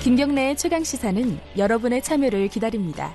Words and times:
김경래의 0.00 0.56
최강 0.56 0.82
시사는 0.82 1.38
여러분의 1.58 2.00
참여를 2.00 2.48
기다립니다. 2.48 3.14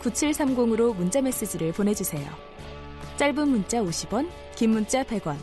9730으로 0.00 0.94
문자 0.94 1.20
메시지를 1.20 1.72
보내주세요. 1.72 2.24
짧은 3.16 3.48
문자 3.48 3.82
50원, 3.82 4.30
긴 4.54 4.70
문자 4.70 5.02
100원. 5.02 5.36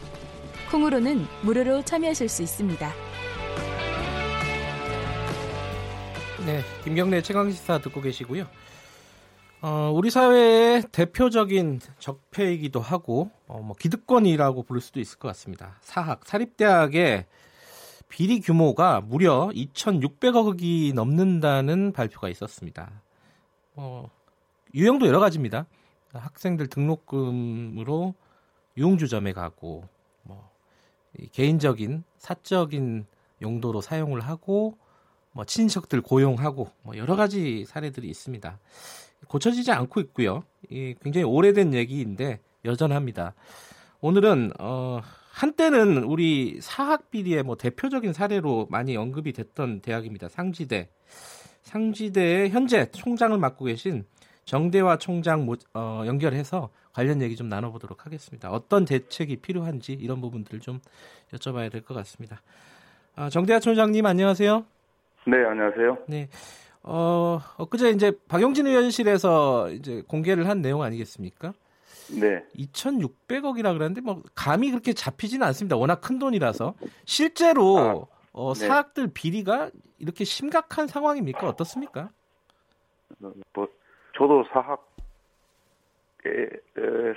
콩으로는 0.71 1.25
무료로 1.43 1.83
참여하실 1.83 2.29
수 2.29 2.41
있습니다. 2.41 2.89
네, 6.45 6.61
김경래 6.85 7.21
최강 7.21 7.51
시사 7.51 7.79
듣고 7.79 7.99
계시고요. 7.99 8.47
어, 9.61 9.91
우리 9.93 10.09
사회의 10.09 10.83
대표적인 10.89 11.81
적폐이기도 11.99 12.79
하고 12.79 13.29
어, 13.45 13.59
뭐 13.61 13.75
기득권이라고 13.77 14.63
부를 14.63 14.79
수도 14.79 15.01
있을 15.01 15.19
것 15.19 15.27
같습니다. 15.27 15.75
사학 15.81 16.25
사립대학의 16.25 17.25
비리 18.09 18.41
규모가 18.41 19.01
무려 19.01 19.49
2,600억이 19.53 20.93
넘는다는 20.93 21.93
발표가 21.93 22.27
있었습니다. 22.29 23.01
어, 23.75 24.09
유형도 24.73 25.07
여러 25.07 25.19
가지입니다. 25.19 25.67
학생들 26.11 26.67
등록금으로 26.67 28.15
유흥주점에 28.77 29.33
가고 29.33 29.87
뭐 30.23 30.49
개인적인 31.31 32.03
사적인 32.17 33.05
용도로 33.41 33.81
사용을 33.81 34.21
하고 34.21 34.77
뭐 35.31 35.45
친척들 35.45 36.01
고용하고 36.01 36.71
뭐 36.81 36.97
여러 36.97 37.15
가지 37.15 37.65
사례들이 37.65 38.09
있습니다. 38.09 38.59
고쳐지지 39.27 39.71
않고 39.71 39.99
있고요. 40.01 40.43
이 40.69 40.95
굉장히 41.01 41.25
오래된 41.25 41.73
얘기인데 41.73 42.39
여전합니다. 42.65 43.33
오늘은 44.01 44.53
어, 44.59 45.01
한때는 45.39 46.03
우리 46.03 46.59
사학 46.59 47.11
비리의 47.11 47.43
뭐 47.43 47.55
대표적인 47.55 48.11
사례로 48.11 48.67
많이 48.69 48.97
언급이 48.97 49.31
됐던 49.31 49.79
대학입니다. 49.79 50.27
상지대. 50.27 50.89
상지대의 51.61 52.49
현재 52.49 52.91
총장을 52.91 53.37
맡고 53.37 53.63
계신 53.63 54.03
정대화 54.43 54.97
총장 54.97 55.47
어, 55.73 56.03
연결해서 56.05 56.71
관련 56.91 57.21
얘기 57.21 57.37
좀 57.37 57.47
나눠보도록 57.47 58.05
하겠습니다. 58.05 58.51
어떤 58.51 58.83
대책이 58.83 59.37
필요한지 59.37 59.93
이런 59.93 60.19
부분들을 60.19 60.59
좀 60.59 60.81
여쭤봐야 61.31 61.71
될 61.71 61.83
것 61.83 61.93
같습니다. 61.93 62.41
아, 63.15 63.29
정대화 63.29 63.61
총장님 63.61 64.05
안녕하세요. 64.05 64.65
네, 65.25 65.37
안녕하세요. 65.37 65.99
네. 66.09 66.27
어, 66.83 67.39
엊그제 67.55 67.91
이제 67.91 68.11
박용진 68.27 68.67
의원실에서 68.67 69.69
이제 69.71 70.03
공개를 70.05 70.49
한 70.49 70.61
내용 70.61 70.81
아니겠습니까? 70.81 71.53
네. 72.19 72.43
2,600억이라 72.57 73.73
그러는데 73.73 74.01
뭐 74.01 74.21
감이 74.35 74.69
그렇게 74.71 74.93
잡히지는 74.93 75.45
않습니다. 75.47 75.75
워낙 75.75 76.01
큰 76.01 76.19
돈이라서 76.19 76.75
실제로 77.05 77.77
아, 77.77 77.95
어, 78.31 78.53
네. 78.53 78.67
사학들 78.67 79.11
비리가 79.13 79.69
이렇게 79.97 80.23
심각한 80.23 80.87
상황입니까? 80.87 81.47
어떻습니까? 81.47 82.09
뭐 83.19 83.67
저도 84.17 84.45
사학 84.51 84.87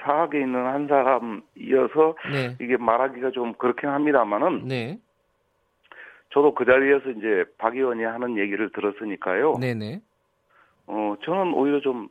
사학에 0.04 0.40
있는 0.40 0.64
한 0.64 0.86
사람이어서 0.86 2.16
네. 2.32 2.56
이게 2.60 2.76
말하기가 2.76 3.32
좀 3.32 3.54
그렇긴 3.54 3.88
합니다만은 3.88 4.66
네. 4.66 4.98
저도 6.32 6.54
그 6.54 6.64
자리에서 6.64 7.10
이제 7.10 7.44
박 7.58 7.76
의원이 7.76 8.04
하는 8.04 8.38
얘기를 8.38 8.70
들었으니까요. 8.72 9.58
네네. 9.60 10.00
어, 10.86 11.14
저는 11.24 11.52
오히려 11.54 11.80
좀 11.80 12.08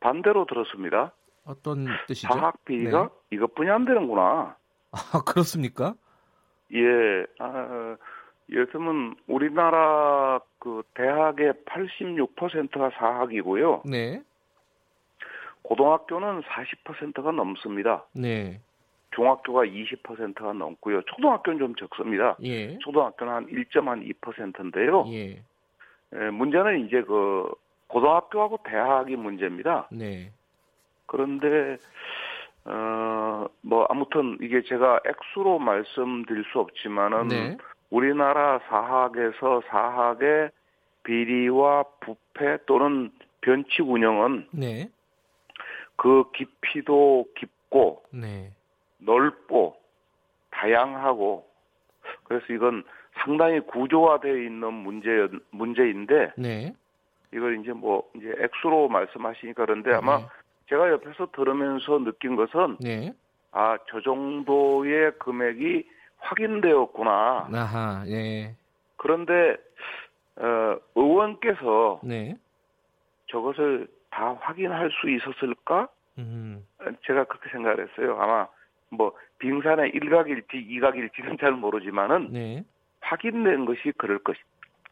반대로 0.00 0.46
들었습니다. 0.46 1.12
어떤 1.44 1.86
뜻이죠? 2.06 2.28
사학 2.32 2.64
비리가 2.64 3.02
네. 3.04 3.36
이것뿐이 3.36 3.70
안 3.70 3.84
되는구나. 3.84 4.56
아, 4.92 4.96
그렇습니까? 5.26 5.94
예. 6.74 7.26
아, 7.38 7.96
예를 8.50 8.70
들면 8.70 9.16
우리나라 9.26 10.40
그 10.58 10.82
대학의 10.94 11.54
86%가 11.66 12.90
사학이고요. 12.98 13.82
네. 13.86 14.22
고등학교는 15.62 16.42
40%가 16.42 17.32
넘습니다. 17.32 18.04
네. 18.14 18.60
중학교가 19.14 19.64
20%가 19.64 20.52
넘고요. 20.52 21.02
초등학교는 21.02 21.58
좀 21.58 21.74
적습니다. 21.76 22.36
예. 22.42 22.78
초등학교는 22.78 23.32
한 23.32 23.46
1.2%인데요. 23.46 25.04
예. 25.08 25.42
예, 26.14 26.30
문제는 26.30 26.86
이제 26.86 27.02
그 27.02 27.50
고등학교하고 27.88 28.58
대학이 28.64 29.16
문제입니다. 29.16 29.88
네. 29.90 30.32
그런데 31.12 31.76
어 32.64 33.12
뭐 33.62 33.86
아무튼 33.88 34.38
이게 34.40 34.62
제가 34.62 35.00
액수로 35.06 35.58
말씀드릴 35.58 36.44
수 36.52 36.60
없지만은 36.60 37.28
네. 37.28 37.56
우리나라 37.90 38.58
사학에서 38.68 39.62
사학의 39.68 40.50
비리와 41.04 41.84
부패 42.00 42.58
또는 42.66 43.10
변칙 43.40 43.82
운영은 43.82 44.48
네. 44.52 44.88
그 45.96 46.24
깊이도 46.32 47.26
깊고 47.36 48.02
네. 48.10 48.52
넓고 48.98 49.76
다양하고 50.50 51.46
그래서 52.24 52.44
이건 52.50 52.84
상당히 53.14 53.60
구조화되어 53.60 54.36
있는 54.36 54.72
문제 54.72 55.28
문제인데 55.50 56.32
네. 56.36 56.72
이걸 57.32 57.60
이제 57.60 57.72
뭐 57.72 58.08
이제 58.16 58.34
액수로 58.38 58.88
말씀하시니까 58.88 59.64
그런데 59.64 59.92
아마 59.92 60.18
네. 60.18 60.26
제가 60.72 60.90
옆에서 60.90 61.28
들으면서 61.36 61.98
느낀 61.98 62.34
것은 62.34 62.78
네. 62.80 63.12
아 63.52 63.76
저 63.90 64.00
정도의 64.00 65.12
금액이 65.18 65.86
확인되었구나. 66.16 67.48
아하, 67.52 68.04
예. 68.06 68.54
그런데 68.96 69.56
어, 70.36 70.76
의원께서 70.94 72.00
네. 72.02 72.36
저것을 73.26 73.86
다 74.10 74.34
확인할 74.40 74.90
수 75.00 75.10
있었을까? 75.10 75.88
음. 76.16 76.66
제가 77.06 77.24
그렇게 77.24 77.50
생각을 77.50 77.86
했어요. 77.88 78.16
아마 78.18 78.46
뭐 78.88 79.12
빙산의 79.38 79.90
일각일지 79.90 80.56
이각일지는 80.56 81.36
잘 81.38 81.52
모르지만은 81.52 82.32
네. 82.32 82.64
확인된 83.00 83.66
것이 83.66 83.92
그럴 83.98 84.20
것 84.20 84.36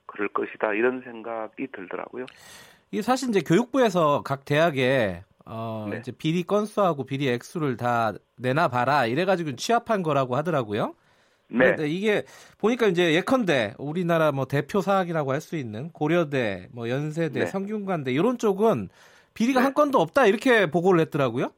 그럴 0.05 0.29
것이다 0.29 0.75
이런 0.75 1.01
생각이 1.03 1.69
들더라고요. 1.69 2.27
이게 2.91 3.01
사실 3.01 3.31
이제 3.31 3.41
교육부에서 3.41 4.23
각 4.23 4.45
대학에 4.45 5.23
어 5.51 5.89
네. 5.91 5.99
이제 5.99 6.13
비리 6.13 6.45
건수하고 6.45 7.05
비리 7.05 7.29
액수를 7.29 7.77
다 7.77 8.13
내놔 8.37 8.69
봐라 8.69 9.07
이래가지고 9.07 9.57
취합한 9.57 10.03
거라고 10.03 10.37
하더라고요. 10.37 10.95
네. 11.49 11.75
이게 11.89 12.23
보니까 12.59 12.87
이제 12.87 13.13
예컨대 13.15 13.75
우리나라 13.79 14.31
뭐 14.31 14.45
대표 14.45 14.81
사학이라고 14.81 15.33
할 15.33 15.41
수 15.41 15.57
있는 15.57 15.91
고려대, 15.91 16.69
뭐 16.73 16.89
연세대, 16.89 17.41
네. 17.41 17.47
성균관대 17.47 18.13
이런 18.13 18.39
쪽은 18.39 18.89
비리가 19.35 19.61
네. 19.61 19.65
한 19.65 19.75
건도 19.75 20.01
없다 20.01 20.27
이렇게 20.27 20.71
보고를 20.71 21.01
했더라고요. 21.01 21.51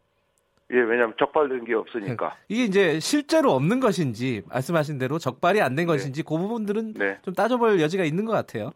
예, 0.73 0.77
왜냐하면 0.77 1.15
적발된 1.19 1.65
게 1.67 1.75
없으니까. 1.75 2.37
이게 2.49 2.65
이제 2.65 2.99
실제로 3.01 3.53
없는 3.53 3.81
것인지 3.81 4.43
말씀하신 4.49 4.97
대로 4.99 5.19
적발이 5.19 5.61
안된 5.61 5.85
네. 5.85 5.93
것인지 5.93 6.23
그 6.23 6.39
부분들은 6.39 6.95
네. 6.95 7.19
좀 7.23 7.35
따져볼 7.35 7.81
여지가 7.81 8.05
있는 8.05 8.25
것 8.25 8.33
같아요. 8.33 8.71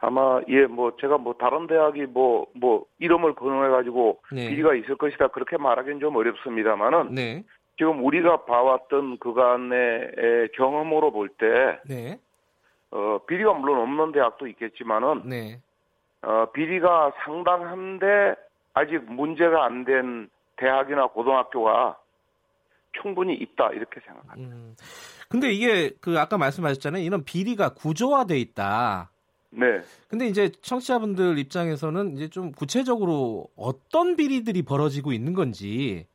아마 0.00 0.40
예, 0.48 0.66
뭐 0.66 0.96
제가 1.00 1.18
뭐 1.18 1.34
다른 1.34 1.66
대학이 1.66 2.06
뭐뭐 2.06 2.46
뭐 2.54 2.86
이름을 2.98 3.34
거론해 3.34 3.70
가지고 3.70 4.20
네. 4.32 4.48
비리가 4.48 4.74
있을 4.74 4.96
것이다 4.96 5.28
그렇게 5.28 5.56
말하기는 5.56 6.00
좀 6.00 6.16
어렵습니다만은 6.16 7.14
네. 7.14 7.44
지금 7.76 8.04
우리가 8.04 8.44
봐왔던 8.44 9.18
그간의 9.18 10.50
경험으로 10.54 11.10
볼때 11.10 11.78
네. 11.88 12.18
어, 12.90 13.18
비리가 13.26 13.52
물론 13.54 13.80
없는 13.80 14.12
대학도 14.12 14.46
있겠지만은 14.48 15.22
네. 15.24 15.60
어, 16.22 16.46
비리가 16.52 17.12
상당한데 17.24 18.34
아직 18.74 18.98
문제가 19.10 19.64
안 19.64 19.84
된 19.84 20.28
대학이나 20.56 21.08
고등학교가 21.08 21.98
충분히 23.02 23.34
있다 23.34 23.70
이렇게 23.70 24.00
생각합니다. 24.06 24.54
음. 24.54 24.76
근데 25.28 25.50
이게 25.52 25.90
그 26.00 26.18
아까 26.18 26.38
말씀하셨잖아요. 26.38 27.02
이런 27.02 27.24
비리가 27.24 27.74
구조화돼 27.74 28.38
있다. 28.38 29.10
네. 29.56 29.80
근데 30.08 30.26
이제 30.26 30.50
청취자분들 30.50 31.38
입장에서는 31.38 32.16
이제 32.16 32.28
좀 32.28 32.52
구체적으로 32.52 33.48
어떤 33.56 34.16
비리들이 34.16 34.62
벌어지고 34.62 35.12
있는 35.12 35.34
건지 35.34 36.06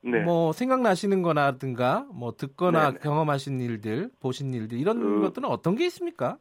네. 0.00 0.20
뭐 0.20 0.52
생각나시는 0.52 1.22
거나든가 1.22 2.06
뭐 2.12 2.32
듣거나 2.36 2.92
네 2.92 2.98
경험하신 3.00 3.60
일들, 3.60 4.10
보신 4.20 4.52
일들 4.54 4.78
이런 4.78 5.00
그, 5.00 5.20
것들은 5.22 5.48
어떤 5.48 5.76
게 5.76 5.86
있습니까? 5.86 6.38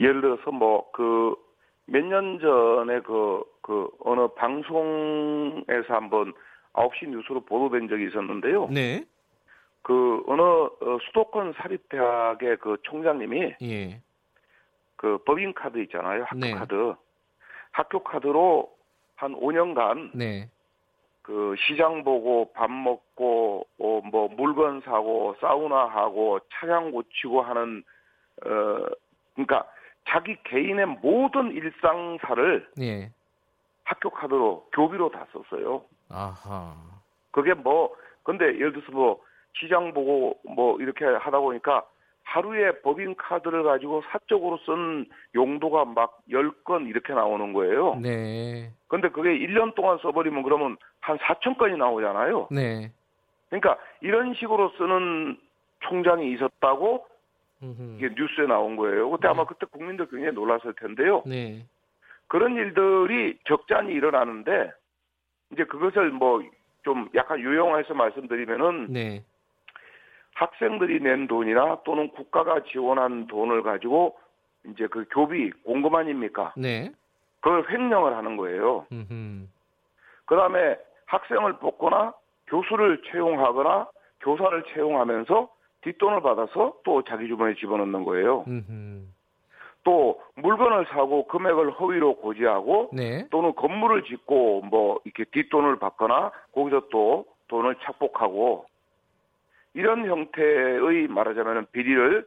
예를 0.00 0.20
들어서 0.20 0.50
뭐 0.50 0.90
그 0.92 1.52
몇 1.86 2.02
년 2.04 2.38
전에 2.40 3.00
그, 3.00 3.42
그 3.60 3.88
어느 4.04 4.28
방송에서 4.36 5.94
한번 5.94 6.32
9시 6.72 7.08
뉴스로 7.08 7.40
보도된 7.44 7.88
적이 7.88 8.06
있었는데요. 8.08 8.68
네. 8.70 9.04
그 9.82 10.22
어느 10.26 10.40
어, 10.40 10.98
수도권 11.06 11.54
사립대학의 11.56 12.58
그 12.58 12.76
총장님이 12.82 13.54
예. 13.62 14.00
그 15.02 15.18
법인 15.26 15.52
카드 15.52 15.78
있잖아요. 15.82 16.22
학교 16.22 16.38
네. 16.38 16.54
카드. 16.54 16.94
학교 17.72 18.04
카드로 18.04 18.70
한 19.16 19.34
5년간 19.34 20.12
네. 20.14 20.48
그 21.22 21.56
시장 21.58 22.04
보고 22.04 22.52
밥 22.52 22.70
먹고 22.70 23.66
어, 23.80 24.00
뭐 24.04 24.28
물건 24.28 24.80
사고 24.82 25.34
사우나 25.40 25.86
하고 25.86 26.38
차량 26.52 26.92
고치고 26.92 27.42
하는 27.42 27.82
어 28.46 28.86
그러니까 29.34 29.68
자기 30.08 30.36
개인의 30.44 30.86
모든 31.02 31.50
일상사를 31.50 32.68
예. 32.80 33.10
학교 33.82 34.08
카드로 34.10 34.68
교비로 34.72 35.10
다 35.10 35.26
썼어요. 35.32 35.82
아하. 36.10 36.76
그게 37.32 37.54
뭐 37.54 37.92
근데 38.22 38.44
예를 38.44 38.72
들어서 38.72 38.92
뭐 38.92 39.20
시장 39.54 39.92
보고 39.92 40.38
뭐 40.44 40.80
이렇게 40.80 41.04
하다 41.04 41.40
보니까 41.40 41.84
하루에 42.24 42.80
법인 42.80 43.14
카드를 43.16 43.62
가지고 43.62 44.02
사적으로 44.10 44.58
쓴 44.64 45.06
용도가 45.34 45.84
막 45.84 46.20
10건 46.30 46.88
이렇게 46.88 47.12
나오는 47.12 47.52
거예요. 47.52 47.98
네. 48.02 48.70
근데 48.88 49.08
그게 49.08 49.30
1년 49.30 49.74
동안 49.74 49.98
써버리면 49.98 50.42
그러면 50.42 50.76
한 51.00 51.18
4천 51.18 51.58
건이 51.58 51.76
나오잖아요. 51.76 52.48
네. 52.50 52.90
그러니까 53.50 53.76
이런 54.00 54.34
식으로 54.34 54.72
쓰는 54.78 55.38
총장이 55.80 56.32
있었다고 56.32 57.06
이게 57.96 58.08
뉴스에 58.16 58.46
나온 58.46 58.76
거예요. 58.76 59.10
그때 59.10 59.28
네. 59.28 59.28
아마 59.28 59.44
그때 59.44 59.66
국민들 59.66 60.08
굉장히 60.08 60.32
놀랐을 60.32 60.74
텐데요. 60.74 61.22
네. 61.26 61.66
그런 62.28 62.56
일들이 62.56 63.38
적잖이 63.44 63.92
일어나는데 63.92 64.70
이제 65.52 65.64
그것을 65.64 66.10
뭐 66.10 66.42
좀 66.82 67.08
약간 67.14 67.38
유용해서 67.40 67.94
말씀드리면은 67.94 68.92
네. 68.92 69.24
학생들이 70.34 71.00
낸 71.00 71.26
돈이나 71.26 71.78
또는 71.84 72.08
국가가 72.10 72.62
지원한 72.64 73.26
돈을 73.26 73.62
가지고 73.62 74.16
이제 74.66 74.86
그 74.86 75.04
교비 75.10 75.50
공금 75.64 75.94
아닙니까? 75.94 76.52
네. 76.56 76.90
그걸 77.40 77.68
횡령을 77.68 78.16
하는 78.16 78.36
거예요. 78.36 78.86
그 80.26 80.36
다음에 80.36 80.78
학생을 81.06 81.58
뽑거나 81.58 82.14
교수를 82.46 83.02
채용하거나 83.10 83.88
교사를 84.20 84.62
채용하면서 84.72 85.48
뒷돈을 85.82 86.22
받아서 86.22 86.74
또 86.84 87.02
자기 87.02 87.26
주머니에 87.26 87.54
집어넣는 87.56 88.04
거예요. 88.04 88.44
음흠. 88.46 89.02
또 89.84 90.20
물건을 90.36 90.86
사고 90.86 91.26
금액을 91.26 91.72
허위로 91.72 92.16
고지하고 92.16 92.90
네. 92.92 93.26
또는 93.30 93.52
건물을 93.54 94.04
짓고 94.04 94.62
뭐 94.62 95.00
이렇게 95.04 95.24
뒷돈을 95.24 95.80
받거나 95.80 96.30
거기서 96.54 96.88
또 96.90 97.26
돈을 97.48 97.76
착복하고 97.82 98.64
이런 99.74 100.06
형태의 100.06 101.08
말하자면 101.08 101.66
비리를 101.72 102.26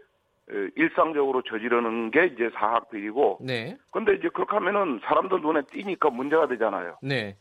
일상적으로 0.75 1.41
저지르는 1.41 2.11
게 2.11 2.25
이제 2.27 2.49
사학 2.53 2.89
비리고. 2.89 3.39
네. 3.41 3.77
근데 3.91 4.13
이제 4.13 4.29
그렇게 4.29 4.55
하면은 4.55 4.99
사람들 5.03 5.41
눈에 5.41 5.61
띄니까 5.71 6.09
문제가 6.09 6.47
되잖아요. 6.47 6.97
네. 7.01 7.35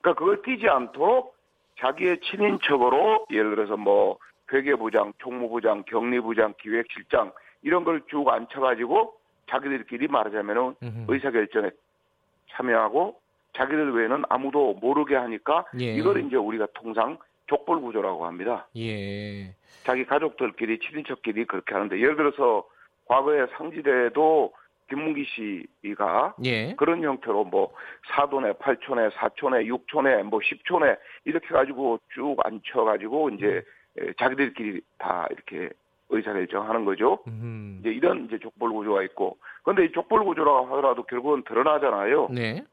그러니까 0.00 0.18
그걸 0.18 0.42
띄지 0.42 0.68
않도록 0.68 1.36
자기의 1.78 2.20
친인척으로 2.20 3.26
예를 3.30 3.54
들어서 3.54 3.76
뭐 3.76 4.18
회계부장, 4.52 5.12
총무부장, 5.18 5.84
격리부장, 5.84 6.54
기획실장 6.60 7.32
이런 7.62 7.84
걸 7.84 8.00
쭉 8.08 8.28
앉혀가지고 8.28 9.14
자기들끼리 9.50 10.08
말하자면은 10.08 10.74
의사결정에 11.08 11.70
참여하고 12.50 13.20
자기들 13.54 13.92
외에는 13.92 14.24
아무도 14.28 14.74
모르게 14.74 15.16
하니까 15.16 15.64
예. 15.80 15.94
이걸 15.94 16.24
이제 16.24 16.36
우리가 16.36 16.66
통상 16.74 17.18
족벌 17.48 17.80
구조라고 17.80 18.26
합니다. 18.26 18.68
예. 18.76 19.54
자기 19.84 20.04
가족들끼리 20.04 20.78
친인척끼리 20.78 21.46
그렇게 21.46 21.74
하는데 21.74 21.98
예를 21.98 22.16
들어서 22.16 22.66
과거에 23.06 23.46
상지대도 23.56 24.52
김문기 24.88 25.24
씨가 25.82 26.34
예. 26.44 26.74
그런 26.76 27.02
형태로 27.02 27.44
뭐 27.44 27.72
사돈에 28.08 28.52
8촌에 28.52 29.10
4촌에 29.12 29.66
6촌에 29.66 30.22
뭐 30.24 30.40
10촌에 30.40 30.98
이렇게 31.24 31.46
가지고 31.48 31.98
쭉 32.14 32.36
앉혀 32.42 32.84
가지고 32.84 33.30
이제 33.30 33.62
음. 34.00 34.12
자기들끼리 34.18 34.80
다 34.98 35.26
이렇게 35.30 35.70
의사결정하는 36.10 36.84
거죠. 36.84 37.18
음. 37.26 37.78
이제 37.80 37.90
이런 37.90 38.24
이제 38.26 38.38
족벌 38.38 38.70
구조가 38.70 39.02
있고 39.04 39.36
그런데 39.62 39.84
이 39.84 39.92
족벌 39.92 40.24
구조라고 40.24 40.66
하더라도 40.66 41.02
결국은 41.02 41.42
드러나잖아요. 41.44 42.28
네. 42.30 42.64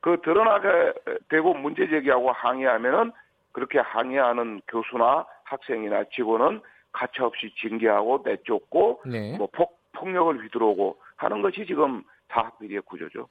그 0.00 0.20
드러나게 0.22 0.92
되고 1.30 1.54
문제 1.54 1.88
제기하고 1.88 2.30
항의하면은 2.32 3.12
그렇게 3.54 3.78
항의하는 3.78 4.60
교수나 4.68 5.24
학생이나 5.44 6.04
직원은 6.14 6.60
가차없이 6.92 7.52
징계하고 7.60 8.22
내쫓고 8.24 9.00
네. 9.06 9.38
뭐 9.38 9.48
폭, 9.52 9.80
폭력을 9.92 10.44
휘두르고 10.44 10.98
하는 11.16 11.40
것이 11.40 11.64
지금 11.66 12.02
사학 12.28 12.58
비리의 12.58 12.82
구조죠. 12.82 13.28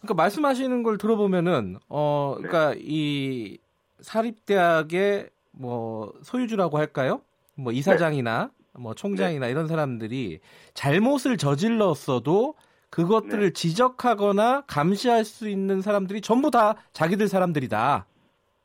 그러니까 0.00 0.14
말씀하시는 0.14 0.82
걸 0.84 0.96
들어보면은 0.96 1.76
어 1.88 2.34
그러니까 2.36 2.74
네. 2.74 2.80
이 2.82 3.58
사립대학의 4.00 5.28
뭐 5.50 6.12
소유주라고 6.22 6.78
할까요? 6.78 7.20
뭐 7.56 7.72
이사장이나 7.72 8.50
네. 8.52 8.80
뭐 8.80 8.94
총장이나 8.94 9.46
네. 9.46 9.52
이런 9.52 9.66
사람들이 9.66 10.38
잘못을 10.74 11.36
저질렀어도 11.36 12.54
그것들을 12.90 13.40
네. 13.40 13.52
지적하거나 13.52 14.62
감시할 14.68 15.24
수 15.24 15.48
있는 15.48 15.80
사람들이 15.80 16.20
전부 16.20 16.52
다 16.52 16.76
자기들 16.92 17.26
사람들이다. 17.26 18.06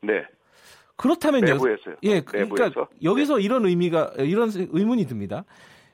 네. 0.01 0.23
그렇다면 0.95 1.41
내부에서요. 1.41 1.95
예, 2.03 2.21
그러니까 2.21 2.65
내부에서? 2.65 2.87
여기서 3.03 3.37
네. 3.37 3.43
이런 3.43 3.65
의미가 3.65 4.13
이런 4.19 4.49
의문이 4.53 5.05
듭니다. 5.05 5.45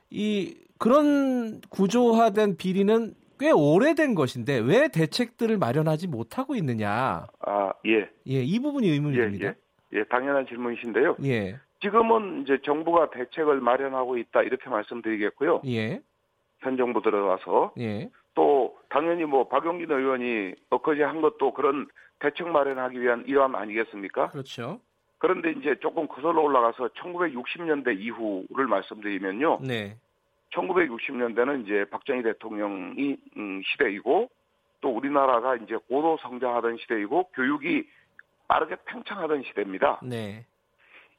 이 0.10 0.56
그런 0.78 1.62
구조화된 1.70 2.58
비리는 2.58 3.14
꽤 3.40 3.52
오래된 3.52 4.16
것인데 4.16 4.60
왜 4.60 4.90
대책들을 4.90 5.58
마련하지 5.58 6.08
못하고 6.08 6.56
있느냐? 6.56 7.26
아, 7.40 7.74
예. 7.86 8.10
예, 8.28 8.44
이 8.44 8.60
부분이 8.60 8.88
의문이 8.90 9.18
예, 9.18 9.22
듭니다. 9.22 9.48
예. 9.48 10.00
예, 10.00 10.04
당연한 10.06 10.46
질문이신데요. 10.48 11.18
예. 11.24 11.58
지금은 11.82 12.44
이제 12.44 12.60
정부가 12.66 13.10
대책을 13.12 13.62
마련하고 13.62 14.18
있다 14.18 14.44
이렇게 14.44 14.70
말씀드리겠고요. 14.70 15.62
예. 15.68 16.02
현 16.60 16.76
정부 16.76 17.02
들어와서 17.02 17.72
예. 17.80 18.10
또 18.36 18.78
당연히 18.90 19.24
뭐 19.24 19.48
박용진 19.48 19.90
의원이 19.90 20.54
엊그제 20.70 21.04
한 21.04 21.22
것도 21.22 21.54
그런 21.54 21.88
대책 22.20 22.50
마련하기 22.50 23.02
위한 23.02 23.24
일환 23.28 23.56
아니겠습니까? 23.56 24.30
그렇죠. 24.32 24.82
그런데 25.20 25.52
이제 25.52 25.76
조금 25.82 26.08
거슬러 26.08 26.42
올라가서 26.42 26.88
1960년대 26.90 28.00
이후를 28.00 28.68
말씀드리면요. 28.68 29.60
네. 29.62 29.98
1960년대는 30.54 31.66
이제 31.66 31.86
박정희 31.92 32.24
대통령이 32.24 33.18
음, 33.38 33.62
시대이고 33.64 34.30
또 34.82 34.90
우리나라가 34.90 35.56
이제 35.58 35.76
고도 35.90 36.18
성장하던 36.22 36.78
시대이고 36.78 37.30
교육이 37.34 37.88
빠르게 38.48 38.78
팽창하던 38.86 39.44
시대입니다. 39.44 40.00
네. 40.02 40.46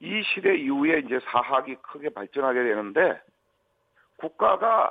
이 0.00 0.23
시대 0.35 0.56
이후에 0.56 1.03
이제 1.05 1.20
사학이 1.31 1.76
크게 1.76 2.08
발전하게 2.08 2.62
되는데 2.62 3.20
국가가 4.17 4.91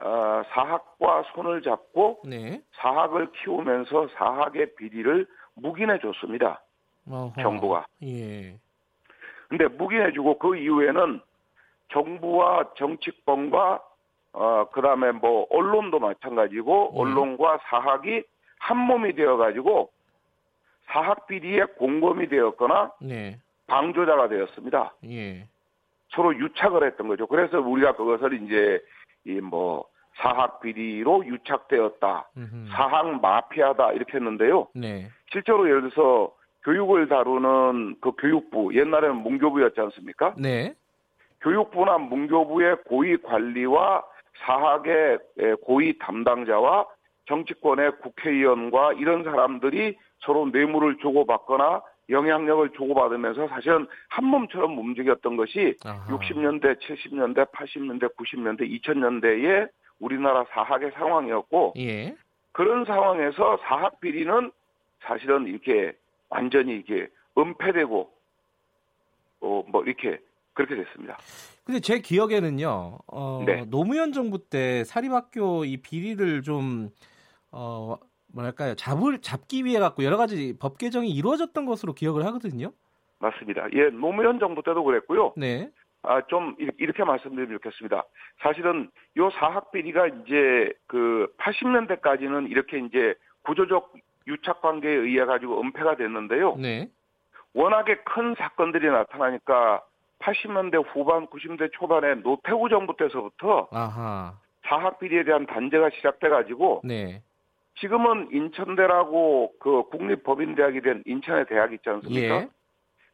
어, 0.00 0.42
사학과 0.50 1.22
손을 1.34 1.62
잡고 1.62 2.22
네. 2.24 2.62
사학을 2.72 3.32
키우면서 3.32 4.08
사학의 4.16 4.74
비리를 4.76 5.26
묵인해 5.54 5.98
줬습니다. 5.98 6.62
어허. 7.10 7.42
정부가. 7.42 7.86
예. 8.02 8.56
근데 9.48 9.66
묵인해주고 9.66 10.38
그 10.38 10.56
이후에는 10.56 11.20
정부와 11.92 12.70
정치권과 12.76 13.82
어 14.34 14.68
그다음에 14.72 15.12
뭐 15.12 15.46
언론도 15.50 15.98
마찬가지고 16.00 16.92
예. 16.94 16.98
언론과 17.00 17.60
사학이 17.62 18.22
한 18.58 18.76
몸이 18.76 19.14
되어가지고 19.14 19.90
사학 20.86 21.26
비리의 21.26 21.66
공범이 21.78 22.28
되었거나 22.28 22.92
네. 23.00 23.38
방조자가 23.66 24.28
되었습니다. 24.28 24.94
예. 25.06 25.46
서로 26.10 26.34
유착을 26.34 26.84
했던 26.86 27.08
거죠. 27.08 27.26
그래서 27.26 27.58
우리가 27.60 27.92
그것을 27.96 28.42
이제 28.42 28.80
이 29.24 29.40
뭐 29.40 29.84
사학 30.16 30.60
비리로 30.60 31.24
유착되었다, 31.26 32.28
음흠. 32.36 32.68
사학 32.72 33.20
마피아다 33.20 33.92
이렇게 33.92 34.14
했는데요. 34.16 34.66
네. 34.74 35.08
실제로 35.30 35.68
예를 35.68 35.90
들어서 35.90 36.32
교육을 36.68 37.08
다루는 37.08 37.96
그 37.98 38.12
교육부 38.18 38.74
옛날에는 38.74 39.16
문교부였지 39.16 39.80
않습니까? 39.80 40.34
네. 40.36 40.74
교육부나 41.40 41.96
문교부의 41.96 42.82
고위 42.84 43.16
관리와 43.16 44.04
사학의 44.40 45.18
고위 45.62 45.96
담당자와 45.98 46.84
정치권의 47.26 47.92
국회의원과 48.02 48.94
이런 48.94 49.24
사람들이 49.24 49.96
서로 50.18 50.46
뇌물을 50.46 50.98
주고받거나 50.98 51.80
영향력을 52.10 52.70
주고받으면서 52.70 53.48
사실은 53.48 53.86
한 54.08 54.26
몸처럼 54.26 54.78
움직였던 54.78 55.36
것이 55.36 55.74
아하. 55.84 56.18
60년대, 56.18 56.80
70년대, 56.80 57.50
80년대, 57.50 58.14
90년대, 58.14 58.82
2000년대의 58.82 59.70
우리나라 60.00 60.44
사학의 60.50 60.90
상황이었고 60.92 61.74
예. 61.78 62.14
그런 62.52 62.84
상황에서 62.84 63.58
사학 63.62 64.00
비리는 64.00 64.50
사실은 65.00 65.46
이렇게 65.46 65.94
완전히 66.30 66.76
이게 66.76 67.08
은폐되고 67.36 68.10
어 69.40 69.62
뭐 69.68 69.84
이렇게 69.84 70.18
그렇게 70.54 70.74
됐습니다. 70.74 71.16
근데 71.64 71.78
제 71.80 72.00
기억에는요, 72.00 72.98
어, 73.06 73.44
네. 73.46 73.64
노무현 73.66 74.12
정부 74.12 74.38
때 74.48 74.82
사립학교 74.84 75.64
이 75.64 75.76
비리를 75.76 76.42
좀 76.42 76.90
어, 77.52 77.96
뭐랄까요, 78.34 78.74
잡을 78.74 79.20
잡기 79.20 79.64
위해 79.64 79.78
갖고 79.78 80.02
여러 80.02 80.16
가지 80.16 80.56
법 80.58 80.78
개정이 80.78 81.10
이루어졌던 81.10 81.64
것으로 81.66 81.92
기억을 81.92 82.24
하거든요. 82.26 82.72
맞습니다. 83.20 83.68
예, 83.74 83.90
노무현 83.90 84.40
정부 84.40 84.62
때도 84.64 84.82
그랬고요. 84.82 85.34
네. 85.36 85.70
아, 86.02 86.22
좀 86.26 86.56
이렇게 86.58 87.04
말씀드리면 87.04 87.58
좋겠습니다. 87.58 88.04
사실은 88.42 88.90
요 89.16 89.30
사학 89.30 89.70
비리가 89.70 90.06
이제 90.08 90.72
그 90.86 91.32
80년대까지는 91.38 92.50
이렇게 92.50 92.78
이제 92.78 93.14
구조적 93.44 93.92
유착 94.28 94.60
관계에 94.60 94.92
의해 94.92 95.24
가지고 95.24 95.60
은폐가 95.60 95.96
됐는데요. 95.96 96.56
네. 96.56 96.88
워낙에 97.54 97.96
큰 98.04 98.34
사건들이 98.36 98.88
나타나니까 98.88 99.82
80년대 100.20 100.84
후반, 100.92 101.26
90년대 101.26 101.72
초반에 101.72 102.16
노태우 102.16 102.68
정부 102.68 102.96
때서부터 102.96 103.68
아하. 103.72 104.34
사학 104.66 104.98
비리에 104.98 105.24
대한 105.24 105.46
단죄가 105.46 105.90
시작돼 105.90 106.28
가지고 106.28 106.82
네. 106.84 107.22
지금은 107.80 108.28
인천대라고 108.32 109.52
그 109.60 109.84
국립법인대학이 109.90 110.80
된 110.82 111.02
인천의 111.06 111.46
대학 111.46 111.72
있지 111.72 111.88
않습니까? 111.88 112.34
예. 112.42 112.48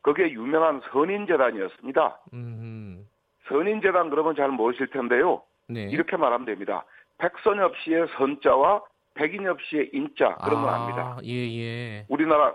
그게 0.03 0.31
유명한 0.33 0.81
선인재단이었습니다. 0.91 2.19
음. 2.33 3.07
선인재단 3.49 4.11
그러면 4.11 4.35
잘 4.35 4.49
모르실 4.49 4.89
텐데요. 4.89 5.43
네. 5.69 5.85
이렇게 5.85 6.17
말하면 6.17 6.47
됩니다. 6.47 6.85
백선엽 7.19 7.77
씨의 7.79 8.09
선자와 8.17 8.83
백인엽 9.15 9.61
씨의 9.63 9.91
인자 9.93 10.37
그러면 10.45 10.69
아, 10.69 10.83
압니다. 10.83 11.19
예, 11.25 11.31
예. 11.31 12.07
우리나라 12.09 12.55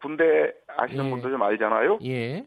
군대 0.00 0.52
아시는 0.76 1.06
예. 1.06 1.10
분들 1.10 1.30
좀 1.30 1.42
알잖아요. 1.42 1.98
예. 2.04 2.46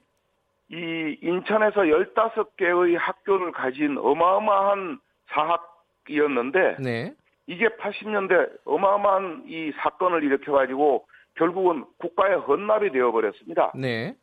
이 0.69 1.17
인천에서 1.21 1.81
15개의 1.81 2.97
학교를 2.97 3.51
가진 3.51 3.97
어마어마한 3.97 4.99
사학이었는데 5.27 6.77
네. 6.79 7.13
이게 7.47 7.67
80년대 7.67 8.49
어마어마한 8.65 9.43
이 9.47 9.71
사건을 9.77 10.23
일으켜 10.23 10.53
가지고 10.53 11.05
결국은 11.35 11.85
국가의 11.97 12.37
헌납이 12.37 12.91
되어 12.91 13.11
버렸습니다. 13.11 13.71
네. 13.75 14.15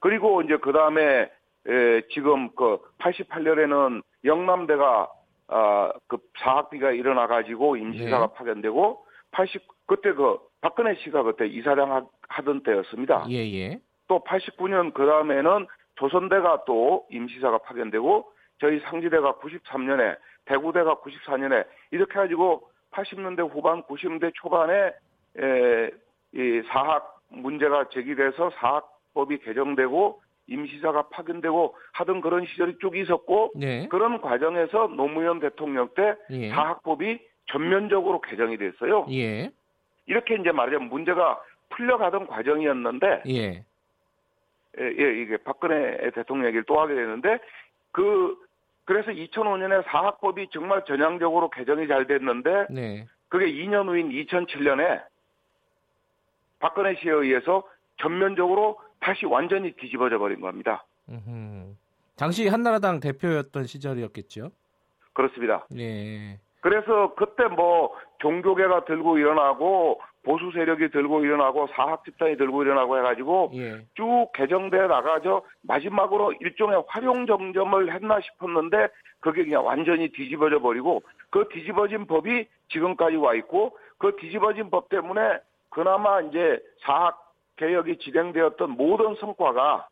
그리고 0.00 0.42
이제 0.42 0.56
그 0.56 0.72
다음에 0.72 1.30
지금 2.12 2.50
그 2.56 2.78
88년에는 2.98 4.02
영남대가 4.24 5.08
아, 5.48 5.92
그 6.08 6.18
사학비가 6.38 6.90
일어나 6.92 7.26
가지고 7.26 7.76
임시사가 7.76 8.26
네. 8.26 8.34
파견되고 8.34 9.06
80 9.30 9.62
그때 9.86 10.12
그 10.12 10.38
박근혜 10.60 10.94
씨가 10.96 11.22
그때 11.22 11.46
이사장 11.46 12.08
하던 12.28 12.62
때였습니다. 12.62 13.26
예, 13.30 13.36
예. 13.36 13.80
또 14.08 14.20
89년 14.24 14.92
그 14.94 15.06
다음에는 15.06 15.66
조선대가 15.96 16.64
또 16.66 17.06
임시사가 17.10 17.58
파견되고 17.58 18.32
저희 18.60 18.80
상지대가 18.80 19.34
93년에 19.34 20.16
대구대가 20.46 20.96
94년에 20.96 21.66
이렇게 21.90 22.14
가지고 22.14 22.68
80년대 22.92 23.48
후반 23.52 23.82
90년대 23.82 24.32
초반에 24.34 24.92
에, 25.38 25.90
이 26.32 26.62
사학 26.68 27.20
문제가 27.28 27.88
제기돼서 27.90 28.50
사학법이 28.58 29.38
개정되고 29.38 30.22
임시사가 30.48 31.08
파견되고 31.08 31.74
하던 31.92 32.20
그런 32.20 32.46
시절이 32.46 32.78
쭉 32.80 32.96
있었고 32.96 33.52
네. 33.56 33.88
그런 33.88 34.20
과정에서 34.20 34.88
노무현 34.88 35.40
대통령 35.40 35.88
때 35.94 36.14
예. 36.30 36.50
사학법이 36.50 37.18
전면적으로 37.46 38.20
개정이 38.20 38.56
됐어요. 38.56 39.06
예. 39.10 39.50
이렇게 40.06 40.36
이제 40.36 40.52
말하자면 40.52 40.88
문제가 40.88 41.40
풀려가던 41.70 42.26
과정이었는데 42.28 43.22
예. 43.28 43.64
예, 44.78 44.84
예 44.84 45.22
이게 45.22 45.36
박근혜 45.38 46.10
대통령 46.12 46.46
얘기를 46.46 46.64
또 46.64 46.80
하게 46.80 46.94
되는데 46.94 47.38
그 47.92 48.36
그래서 48.84 49.10
2005년에 49.10 49.84
사학법이 49.86 50.48
정말 50.52 50.84
전향적으로 50.84 51.50
개정이 51.50 51.88
잘 51.88 52.06
됐는데 52.06 52.66
네. 52.70 53.06
그게 53.28 53.46
2년 53.46 53.88
후인 53.88 54.10
2007년에 54.10 55.02
박근혜 56.60 56.94
씨에 56.94 57.10
의해서 57.10 57.64
전면적으로 57.98 58.78
다시 59.06 59.24
완전히 59.24 59.70
뒤집어져 59.70 60.18
버린 60.18 60.40
겁니다. 60.40 60.84
음흠. 61.08 61.76
당시 62.16 62.48
한나라당 62.48 62.98
대표였던 62.98 63.66
시절이었겠죠? 63.66 64.50
그렇습니다. 65.12 65.64
예. 65.78 66.40
그래서 66.60 67.14
그때 67.14 67.44
뭐 67.44 67.94
종교계가 68.18 68.84
들고 68.84 69.18
일어나고 69.18 70.00
보수 70.24 70.50
세력이 70.52 70.90
들고 70.90 71.24
일어나고 71.24 71.68
사학 71.68 72.04
집단이 72.04 72.36
들고 72.36 72.64
일어나고 72.64 72.98
해가지고 72.98 73.52
예. 73.54 73.86
쭉 73.94 74.28
개정돼 74.34 74.88
나가죠. 74.88 75.42
마지막으로 75.62 76.32
일종의 76.40 76.82
활용 76.88 77.26
정점을 77.26 77.94
했나 77.94 78.18
싶었는데 78.20 78.88
그게 79.20 79.44
그냥 79.44 79.64
완전히 79.64 80.08
뒤집어져 80.08 80.58
버리고 80.58 81.04
그 81.30 81.46
뒤집어진 81.52 82.06
법이 82.06 82.48
지금까지 82.70 83.14
와 83.16 83.34
있고 83.34 83.78
그 83.98 84.16
뒤집어진 84.18 84.68
법 84.68 84.88
때문에 84.88 85.38
그나마 85.70 86.20
이제 86.22 86.58
사학 86.80 87.25
개혁이 87.56 87.98
진행되었던 87.98 88.70
모든 88.70 89.14
성과가 89.16 89.88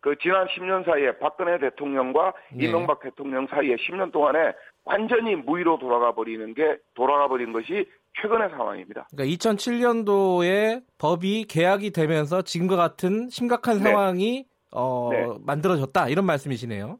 그 0.00 0.16
지난 0.22 0.46
10년 0.46 0.84
사이에 0.84 1.18
박근혜 1.18 1.58
대통령과 1.58 2.32
네. 2.52 2.66
이명박 2.66 3.00
대통령 3.00 3.46
사이에 3.48 3.76
10년 3.76 4.12
동안에 4.12 4.52
완전히 4.84 5.34
무위로 5.34 5.78
돌아가 5.78 6.12
버리는 6.12 6.54
게 6.54 6.78
돌아가 6.94 7.28
버린 7.28 7.52
것이 7.52 7.86
최근의 8.20 8.50
상황입니다. 8.50 9.08
그러니까 9.10 9.36
2007년도에 9.36 10.82
법이 10.98 11.44
개혁이 11.44 11.90
되면서 11.90 12.42
지금과 12.42 12.76
같은 12.76 13.28
심각한 13.28 13.78
네. 13.78 13.82
상황이 13.84 14.46
어, 14.72 15.08
네. 15.12 15.26
만들어졌다 15.44 16.08
이런 16.08 16.24
말씀이시네요. 16.26 16.98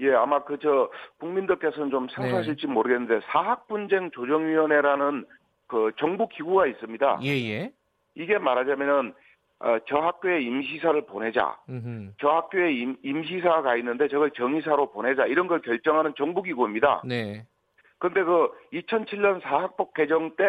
예, 0.00 0.12
아마 0.14 0.42
그 0.44 0.56
저 0.62 0.90
국민들께서는 1.18 1.90
좀 1.90 2.08
생소하실지 2.08 2.66
네. 2.66 2.72
모르겠는데 2.72 3.20
사학분쟁 3.30 4.10
조정위원회라는 4.12 5.26
그 5.66 5.92
정부 5.98 6.26
기구가 6.28 6.66
있습니다. 6.66 7.20
예, 7.22 7.28
예. 7.28 7.72
이게 8.22 8.38
말하자면은 8.38 9.14
어, 9.62 9.78
저 9.86 9.96
학교에 9.98 10.40
임시사를 10.40 11.04
보내자. 11.06 11.58
음흠. 11.68 12.12
저 12.18 12.28
학교에 12.30 12.72
임, 12.72 12.96
임시사가 13.02 13.76
있는데 13.76 14.08
저걸 14.08 14.30
정의사로 14.30 14.90
보내자. 14.90 15.26
이런 15.26 15.46
걸 15.48 15.60
결정하는 15.60 16.14
정부기구입니다. 16.16 17.02
네. 17.04 17.44
근데 17.98 18.22
그 18.22 18.50
2007년 18.72 19.42
사학법 19.42 19.92
개정 19.94 20.34
때 20.36 20.44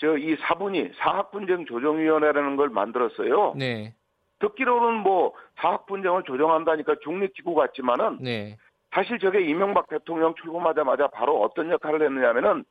저 0.00 0.16
이 0.16 0.34
사분이 0.40 0.92
사학분쟁 0.96 1.66
조정위원회라는 1.66 2.56
걸 2.56 2.70
만들었어요. 2.70 3.52
네. 3.56 3.94
듣기로는 4.38 5.00
뭐 5.00 5.34
사학분쟁을 5.56 6.22
조정한다니까 6.22 6.96
중립기구 7.04 7.54
같지만은 7.54 8.16
네. 8.22 8.56
사실 8.92 9.18
저게 9.18 9.42
이명박 9.42 9.88
대통령 9.88 10.34
출범하자마자 10.36 11.08
바로 11.08 11.42
어떤 11.42 11.70
역할을 11.70 12.02
했느냐면은 12.02 12.64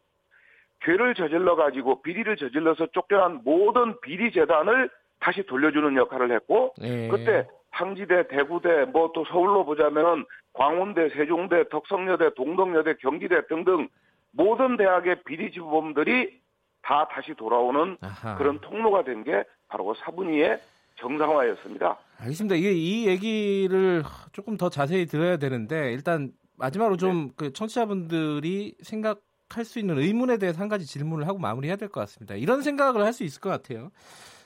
죄를 0.86 1.14
저질러 1.16 1.56
가지고 1.56 2.02
비리를 2.02 2.36
저질러서 2.38 2.88
쫓겨난 2.94 3.42
모든 3.44 4.00
비리 4.02 4.32
재단을 4.32 4.90
다시 5.20 5.44
돌려주는 5.46 5.96
역할을 5.98 6.32
했고 6.32 6.74
네. 6.80 7.08
그때 7.10 7.48
상지대, 7.78 8.28
대구대, 8.30 8.86
뭐 8.86 9.12
또 9.14 9.26
서울로 9.26 9.66
보자면은 9.66 10.26
광운대, 10.54 11.10
세종대, 11.10 11.68
덕성여대, 11.70 12.34
동덕여대, 12.36 12.96
경기대 13.02 13.48
등등 13.48 13.88
모든 14.32 14.78
대학의 14.78 15.24
비리 15.26 15.52
지범들이 15.52 16.40
다 16.82 17.08
다시 17.12 17.34
돌아오는 17.36 17.98
아하. 18.02 18.38
그런 18.38 18.60
통로가 18.60 19.04
된 19.04 19.24
게 19.24 19.44
바로 19.68 19.86
그 19.86 19.94
사분위의 20.00 20.60
정상화였습니다. 20.96 21.98
알겠습니다. 22.20 22.56
이게 22.56 22.72
이 22.74 23.08
얘기를 23.08 24.04
조금 24.32 24.58
더 24.58 24.70
자세히 24.70 25.06
들어야 25.06 25.38
되는데 25.38 25.92
일단 25.94 26.32
마지막으로 26.58 26.98
좀그 26.98 27.46
네. 27.46 27.54
청취자분들이 27.54 28.76
생각 28.82 29.20
할 29.56 29.66
수 29.66 29.80
있는 29.80 29.98
의문에 29.98 30.38
대해서 30.38 30.62
한 30.62 30.70
가지 30.70 30.86
질문을 30.86 31.28
하고 31.28 31.40
마무리해야 31.40 31.76
될 31.76 31.90
것 31.90 32.00
같습니다. 32.02 32.36
이런 32.36 32.62
생각을 32.62 33.04
할 33.04 33.14
수 33.14 33.24
있을 33.24 33.42
것 33.42 33.50
같아요. 33.50 33.90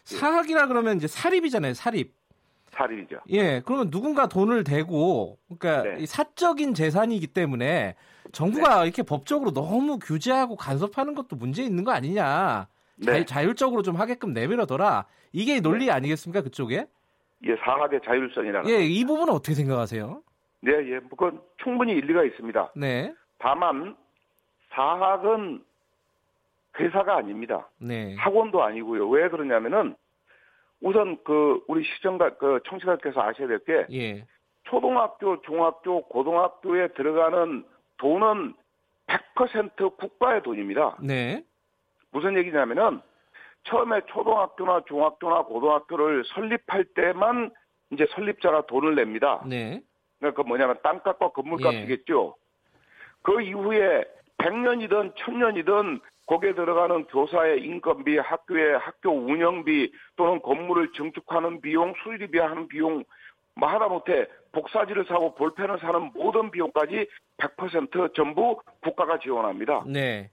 사학이라 0.06 0.68
그러면 0.68 0.98
이제 0.98 1.08
사립이잖아요, 1.08 1.74
사립. 1.74 2.14
사립이죠. 2.72 3.20
예, 3.30 3.62
그러면 3.66 3.92
누군가 3.92 4.28
돈을 4.28 4.64
대고, 4.64 5.38
그러니까 5.48 5.84
네. 5.96 6.06
사적인 6.06 6.74
재산이기 6.74 7.28
때문에 7.28 7.96
정부가 8.32 8.80
네. 8.80 8.86
이렇게 8.86 9.04
법적으로 9.04 9.52
너무 9.52 10.00
규제하고 10.00 10.56
간섭하는 10.56 11.14
것도 11.14 11.36
문제 11.36 11.64
있는 11.64 11.84
거 11.84 11.92
아니냐. 11.92 12.68
네. 12.96 13.26
자, 13.26 13.44
율적으로좀 13.44 13.96
하게끔 13.98 14.34
내밀어둬라. 14.34 15.06
이게 15.34 15.60
논리 15.60 15.86
네. 15.86 15.92
아니겠습니까, 15.92 16.42
그쪽에? 16.42 16.88
예, 17.46 17.56
사학의 17.64 18.00
자율성이라는. 18.06 18.70
예, 18.70 18.84
이 18.84 19.06
부분은 19.06 19.34
어떻게 19.34 19.54
생각하세요? 19.54 20.24
네, 20.62 20.72
예, 20.72 21.00
그건 21.10 21.42
충분히 21.64 21.94
일리가 21.94 22.24
있습니다. 22.24 22.74
네. 22.76 23.14
다만, 23.38 23.96
사학은 24.74 25.64
회사가 26.80 27.18
아닙니다. 27.18 27.70
네. 27.78 28.16
학원도 28.16 28.64
아니고요. 28.64 29.08
왜 29.10 29.30
그러냐면은 29.30 29.96
우선 30.82 31.18
그 31.24 31.64
우리 31.68 31.84
시청자 31.84 32.32
그 32.32 32.60
청취자께서 32.68 33.22
아셔야 33.22 33.48
될게 33.48 33.86
예. 33.92 34.26
초등학교, 34.64 35.42
중학교, 35.42 36.02
고등학교에 36.08 36.90
들어가는 36.90 37.64
돈은 37.98 38.54
100% 39.08 39.98
국가의 39.98 40.42
돈입니다. 40.42 40.98
네. 41.02 41.44
무슨 42.12 42.38
얘기냐면은 42.38 43.02
처음에 43.66 44.02
초등학교나 44.08 44.82
중학교나 44.88 45.44
고등학교를 45.44 46.24
설립할 46.26 46.86
때만 46.96 47.52
이제 47.92 48.06
설립자가 48.16 48.66
돈을 48.66 48.96
냅니다. 48.96 49.44
네. 49.48 49.82
그러니까 50.20 50.42
그 50.42 50.48
뭐냐면 50.48 50.78
땅값과 50.84 51.30
건물값이겠죠. 51.30 52.36
예. 52.36 52.44
그 53.22 53.42
이후에 53.42 54.04
100년이든 54.44 55.16
1000년이든 55.16 56.02
거기에 56.26 56.54
들어가는 56.54 57.06
교사의 57.06 57.64
인건비, 57.64 58.18
학교의 58.18 58.78
학교 58.78 59.12
운영비 59.12 59.92
또는 60.16 60.42
건물을 60.42 60.92
증축하는 60.94 61.62
비용, 61.62 61.94
수리비 62.04 62.40
하는 62.40 62.68
비용 62.68 63.04
뭐 63.56 63.70
하다못해 63.70 64.28
복사지를 64.52 65.06
사고 65.06 65.36
볼펜을 65.36 65.80
사는 65.80 66.12
모든 66.14 66.52
비용까지 66.52 67.08
100% 67.38 68.14
전부 68.16 68.60
국가가 68.82 69.20
지원합니다. 69.20 69.84
네. 69.88 70.30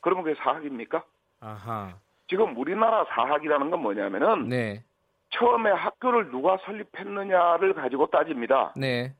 그러면 0.00 0.24
그게 0.24 0.36
사학입니까? 0.40 1.04
아하. 1.40 1.94
지금 2.28 2.56
우리나라 2.56 3.04
사학이라는 3.04 3.70
건 3.70 3.82
뭐냐면은 3.82 4.48
네. 4.48 4.82
처음에 5.30 5.70
학교를 5.70 6.30
누가 6.30 6.56
설립했느냐를 6.64 7.74
가지고 7.74 8.06
따집니다. 8.06 8.72
네. 8.76 9.12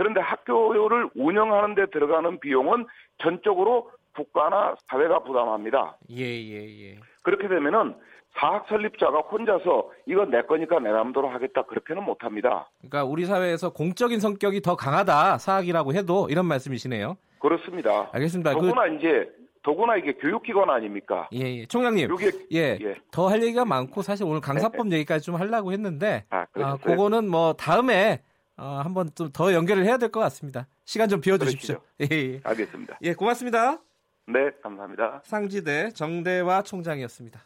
그런데 0.00 0.18
학교를 0.22 1.10
운영하는 1.14 1.74
데 1.74 1.84
들어가는 1.92 2.40
비용은 2.40 2.86
전적으로 3.18 3.90
국가나 4.16 4.74
사회가 4.90 5.22
부담합니다. 5.24 5.98
예, 6.12 6.24
예, 6.24 6.86
예. 6.86 6.98
그렇게 7.22 7.46
되면은 7.48 7.94
사학 8.34 8.66
설립자가 8.68 9.18
혼자서 9.18 9.90
이건 10.06 10.30
내 10.30 10.40
거니까 10.40 10.80
내 10.80 10.90
마음대로 10.90 11.28
하겠다 11.28 11.64
그렇게는 11.64 12.02
못 12.02 12.24
합니다. 12.24 12.70
그러니까 12.78 13.04
우리 13.04 13.26
사회에서 13.26 13.74
공적인 13.74 14.20
성격이 14.20 14.62
더 14.62 14.74
강하다 14.74 15.36
사학이라고 15.36 15.92
해도 15.92 16.28
이런 16.30 16.46
말씀이시네요. 16.46 17.18
그렇습니다. 17.38 18.08
알겠습니다. 18.14 18.52
더구나 18.52 18.88
그... 18.88 18.94
이제 18.94 19.30
더구나 19.62 19.96
이게 19.96 20.14
교육기관 20.14 20.70
아닙니까? 20.70 21.28
예, 21.34 21.40
예. 21.40 21.66
총장님. 21.66 22.08
요게, 22.08 22.30
예. 22.54 22.78
예. 22.80 22.94
더 23.10 23.28
할 23.28 23.42
얘기가 23.42 23.66
많고 23.66 24.00
사실 24.00 24.24
오늘 24.24 24.40
강사법 24.40 24.86
네. 24.86 24.96
얘기까지 24.96 25.26
좀 25.26 25.34
하려고 25.34 25.72
했는데 25.72 26.24
아, 26.30 26.46
아 26.54 26.78
그거는 26.78 27.28
뭐 27.28 27.52
다음에 27.52 28.22
어, 28.60 28.80
한번 28.84 29.10
좀 29.14 29.32
더 29.32 29.52
연결을 29.54 29.84
해야 29.84 29.96
될 29.96 30.10
것 30.10 30.20
같습니다. 30.20 30.66
시간 30.84 31.08
좀 31.08 31.20
비워 31.20 31.38
주십시오. 31.38 31.80
예, 32.00 32.08
예. 32.10 32.40
알겠습니다. 32.44 32.98
예, 33.02 33.14
고맙습니다. 33.14 33.80
네, 34.26 34.50
감사합니다. 34.62 35.22
상지대 35.24 35.90
정대화 35.92 36.62
총장이었습니다. 36.62 37.40